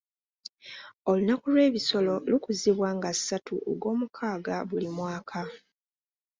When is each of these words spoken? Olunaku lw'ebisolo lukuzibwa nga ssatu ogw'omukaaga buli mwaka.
Olunaku 1.09 1.45
lw'ebisolo 1.53 2.13
lukuzibwa 2.29 2.89
nga 2.97 3.11
ssatu 3.17 3.55
ogw'omukaaga 3.71 4.55
buli 4.69 4.89
mwaka. 4.97 5.41